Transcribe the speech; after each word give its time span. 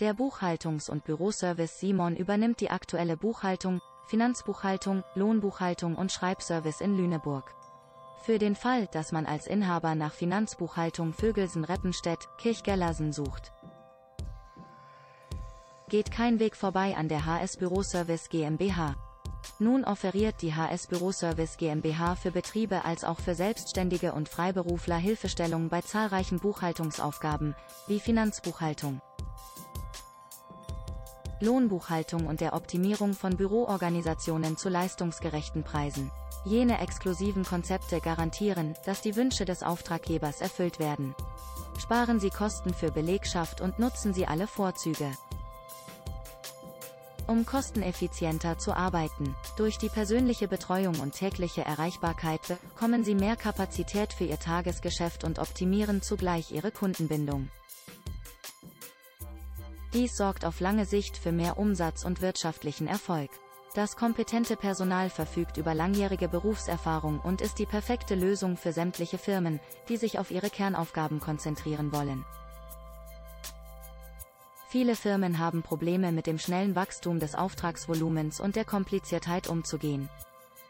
Der 0.00 0.14
Buchhaltungs- 0.14 0.88
und 0.88 1.04
Büroservice 1.04 1.78
Simon 1.78 2.16
übernimmt 2.16 2.60
die 2.60 2.70
aktuelle 2.70 3.18
Buchhaltung, 3.18 3.82
Finanzbuchhaltung, 4.06 5.04
Lohnbuchhaltung 5.14 5.94
und 5.94 6.10
Schreibservice 6.10 6.80
in 6.80 6.96
Lüneburg. 6.96 7.54
Für 8.22 8.38
den 8.38 8.56
Fall, 8.56 8.86
dass 8.86 9.12
man 9.12 9.26
als 9.26 9.46
Inhaber 9.46 9.94
nach 9.94 10.14
Finanzbuchhaltung 10.14 11.12
Vögelsen-Reppenstedt, 11.12 12.28
Kirchgellersen 12.38 13.12
sucht. 13.12 13.52
Geht 15.90 16.10
kein 16.10 16.38
Weg 16.38 16.56
vorbei 16.56 16.96
an 16.96 17.08
der 17.08 17.26
HS 17.26 17.58
Büroservice 17.58 18.30
GmbH. 18.30 18.96
Nun 19.58 19.84
offeriert 19.84 20.40
die 20.40 20.54
HS 20.54 20.86
Büroservice 20.86 21.58
GmbH 21.58 22.14
für 22.14 22.30
Betriebe 22.30 22.86
als 22.86 23.04
auch 23.04 23.20
für 23.20 23.34
Selbstständige 23.34 24.14
und 24.14 24.30
Freiberufler 24.30 24.96
Hilfestellung 24.96 25.68
bei 25.68 25.82
zahlreichen 25.82 26.38
Buchhaltungsaufgaben, 26.38 27.54
wie 27.86 28.00
Finanzbuchhaltung, 28.00 29.02
Lohnbuchhaltung 31.40 32.26
und 32.26 32.40
der 32.40 32.54
Optimierung 32.54 33.14
von 33.14 33.36
Büroorganisationen 33.36 34.56
zu 34.56 34.68
leistungsgerechten 34.68 35.64
Preisen. 35.64 36.10
Jene 36.44 36.80
exklusiven 36.80 37.44
Konzepte 37.44 38.00
garantieren, 38.00 38.74
dass 38.86 39.00
die 39.00 39.16
Wünsche 39.16 39.44
des 39.44 39.62
Auftraggebers 39.62 40.40
erfüllt 40.40 40.78
werden. 40.78 41.14
Sparen 41.78 42.20
Sie 42.20 42.30
Kosten 42.30 42.74
für 42.74 42.90
Belegschaft 42.90 43.60
und 43.60 43.78
nutzen 43.78 44.12
Sie 44.12 44.26
alle 44.26 44.46
Vorzüge. 44.46 45.10
Um 47.26 47.46
kosteneffizienter 47.46 48.58
zu 48.58 48.72
arbeiten, 48.72 49.36
durch 49.56 49.78
die 49.78 49.88
persönliche 49.88 50.48
Betreuung 50.48 50.98
und 50.98 51.14
tägliche 51.14 51.64
Erreichbarkeit 51.64 52.40
bekommen 52.74 53.04
Sie 53.04 53.14
mehr 53.14 53.36
Kapazität 53.36 54.12
für 54.12 54.24
Ihr 54.24 54.40
Tagesgeschäft 54.40 55.22
und 55.22 55.38
optimieren 55.38 56.02
zugleich 56.02 56.50
Ihre 56.50 56.72
Kundenbindung. 56.72 57.48
Dies 59.92 60.16
sorgt 60.16 60.44
auf 60.44 60.60
lange 60.60 60.84
Sicht 60.84 61.16
für 61.16 61.32
mehr 61.32 61.58
Umsatz 61.58 62.04
und 62.04 62.20
wirtschaftlichen 62.20 62.86
Erfolg. 62.86 63.30
Das 63.74 63.96
kompetente 63.96 64.56
Personal 64.56 65.10
verfügt 65.10 65.56
über 65.56 65.74
langjährige 65.74 66.28
Berufserfahrung 66.28 67.18
und 67.20 67.40
ist 67.40 67.58
die 67.58 67.66
perfekte 67.66 68.14
Lösung 68.14 68.56
für 68.56 68.72
sämtliche 68.72 69.18
Firmen, 69.18 69.58
die 69.88 69.96
sich 69.96 70.18
auf 70.18 70.30
ihre 70.30 70.50
Kernaufgaben 70.50 71.18
konzentrieren 71.18 71.92
wollen. 71.92 72.24
Viele 74.68 74.94
Firmen 74.94 75.40
haben 75.40 75.62
Probleme 75.62 76.12
mit 76.12 76.28
dem 76.28 76.38
schnellen 76.38 76.76
Wachstum 76.76 77.18
des 77.18 77.34
Auftragsvolumens 77.34 78.38
und 78.38 78.54
der 78.54 78.64
Kompliziertheit 78.64 79.48
umzugehen. 79.48 80.08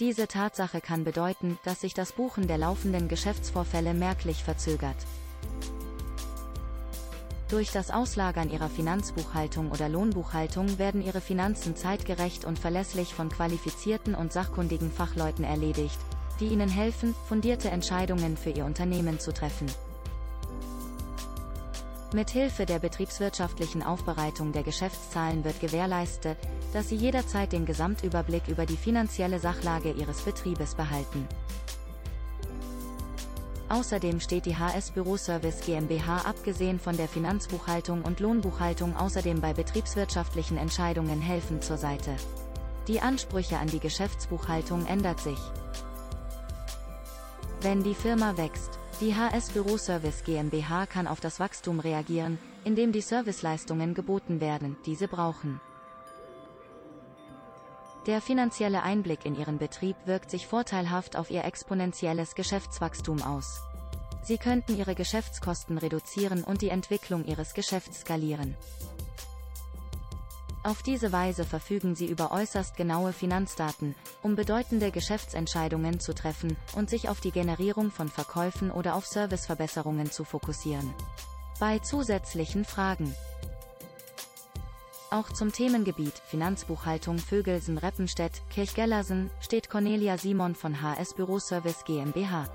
Diese 0.00 0.26
Tatsache 0.26 0.80
kann 0.80 1.04
bedeuten, 1.04 1.56
dass 1.62 1.82
sich 1.82 1.94
das 1.94 2.10
Buchen 2.12 2.48
der 2.48 2.58
laufenden 2.58 3.06
Geschäftsvorfälle 3.06 3.94
merklich 3.94 4.42
verzögert. 4.42 4.96
Durch 7.54 7.70
das 7.70 7.92
Auslagern 7.92 8.50
Ihrer 8.50 8.68
Finanzbuchhaltung 8.68 9.70
oder 9.70 9.88
Lohnbuchhaltung 9.88 10.76
werden 10.80 11.00
Ihre 11.00 11.20
Finanzen 11.20 11.76
zeitgerecht 11.76 12.44
und 12.44 12.58
verlässlich 12.58 13.14
von 13.14 13.28
qualifizierten 13.28 14.16
und 14.16 14.32
sachkundigen 14.32 14.90
Fachleuten 14.90 15.44
erledigt, 15.44 15.96
die 16.40 16.46
Ihnen 16.46 16.68
helfen, 16.68 17.14
fundierte 17.28 17.70
Entscheidungen 17.70 18.36
für 18.36 18.50
Ihr 18.50 18.64
Unternehmen 18.64 19.20
zu 19.20 19.32
treffen. 19.32 19.68
Mit 22.12 22.30
Hilfe 22.30 22.66
der 22.66 22.80
betriebswirtschaftlichen 22.80 23.84
Aufbereitung 23.84 24.50
der 24.50 24.64
Geschäftszahlen 24.64 25.44
wird 25.44 25.60
gewährleistet, 25.60 26.36
dass 26.72 26.88
Sie 26.88 26.96
jederzeit 26.96 27.52
den 27.52 27.66
Gesamtüberblick 27.66 28.48
über 28.48 28.66
die 28.66 28.76
finanzielle 28.76 29.38
Sachlage 29.38 29.92
Ihres 29.92 30.22
Betriebes 30.22 30.74
behalten. 30.74 31.28
Außerdem 33.68 34.20
steht 34.20 34.44
die 34.46 34.56
HS 34.56 34.90
Büroservice 34.90 35.60
GmbH 35.64 36.18
abgesehen 36.26 36.78
von 36.78 36.96
der 36.96 37.08
Finanzbuchhaltung 37.08 38.02
und 38.02 38.20
Lohnbuchhaltung 38.20 38.94
außerdem 38.96 39.40
bei 39.40 39.54
betriebswirtschaftlichen 39.54 40.58
Entscheidungen 40.58 41.20
helfend 41.20 41.64
zur 41.64 41.78
Seite. 41.78 42.14
Die 42.88 43.00
Ansprüche 43.00 43.56
an 43.56 43.68
die 43.68 43.80
Geschäftsbuchhaltung 43.80 44.86
ändert 44.86 45.20
sich. 45.20 45.38
Wenn 47.62 47.82
die 47.82 47.94
Firma 47.94 48.36
wächst, 48.36 48.78
die 49.00 49.14
HS 49.14 49.50
Büroservice 49.50 50.22
GmbH 50.24 50.86
kann 50.86 51.06
auf 51.06 51.20
das 51.20 51.40
Wachstum 51.40 51.80
reagieren, 51.80 52.38
indem 52.64 52.92
die 52.92 53.00
Serviceleistungen 53.00 53.94
geboten 53.94 54.40
werden, 54.40 54.76
die 54.84 54.94
sie 54.94 55.06
brauchen. 55.06 55.60
Der 58.06 58.20
finanzielle 58.20 58.82
Einblick 58.82 59.24
in 59.24 59.34
Ihren 59.34 59.56
Betrieb 59.56 59.96
wirkt 60.04 60.30
sich 60.30 60.46
vorteilhaft 60.46 61.16
auf 61.16 61.30
Ihr 61.30 61.44
exponentielles 61.44 62.34
Geschäftswachstum 62.34 63.22
aus. 63.22 63.62
Sie 64.22 64.36
könnten 64.36 64.76
Ihre 64.76 64.94
Geschäftskosten 64.94 65.78
reduzieren 65.78 66.44
und 66.44 66.60
die 66.60 66.68
Entwicklung 66.68 67.24
Ihres 67.24 67.54
Geschäfts 67.54 68.00
skalieren. 68.00 68.56
Auf 70.64 70.82
diese 70.82 71.12
Weise 71.12 71.44
verfügen 71.44 71.94
Sie 71.94 72.06
über 72.06 72.30
äußerst 72.30 72.76
genaue 72.76 73.14
Finanzdaten, 73.14 73.94
um 74.22 74.34
bedeutende 74.34 74.90
Geschäftsentscheidungen 74.90 75.98
zu 75.98 76.14
treffen 76.14 76.56
und 76.74 76.90
sich 76.90 77.08
auf 77.08 77.20
die 77.20 77.32
Generierung 77.32 77.90
von 77.90 78.08
Verkäufen 78.08 78.70
oder 78.70 78.96
auf 78.96 79.06
Serviceverbesserungen 79.06 80.10
zu 80.10 80.24
fokussieren. 80.24 80.92
Bei 81.58 81.78
zusätzlichen 81.78 82.64
Fragen 82.64 83.14
auch 85.14 85.30
zum 85.30 85.52
Themengebiet 85.52 86.20
Finanzbuchhaltung 86.26 87.18
Vögelsen-Reppenstedt, 87.18 88.42
Kirchgellersen, 88.50 89.30
steht 89.40 89.70
Cornelia 89.70 90.18
Simon 90.18 90.56
von 90.56 90.82
HS 90.82 91.14
Büroservice 91.14 91.84
GmbH. 91.84 92.48